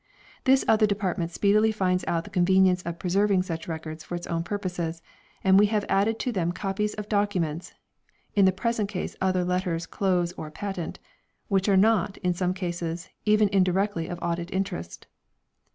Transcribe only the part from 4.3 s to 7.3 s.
purposes, and we have added to them copies of